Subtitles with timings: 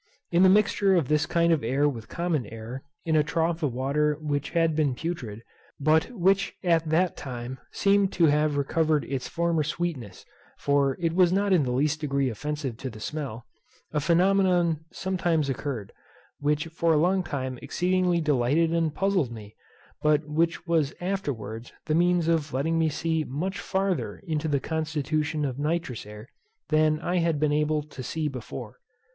[0.31, 3.71] In the mixture of this kind of air with common air, in a trough of
[3.75, 5.43] water which had been putrid,
[5.79, 10.25] but which at that time seemed to have recovered its former sweetness
[10.57, 13.45] (for it was not in the least degree offensive to the smell)
[13.93, 15.93] a phenomenon sometimes occurred,
[16.39, 19.55] which for a long time exceedingly delighted and puzzled me;
[20.01, 25.45] but which was afterwards the means of letting me see much farther into the constitution
[25.45, 26.27] of nitrous air
[26.69, 28.79] than I had been able to see before.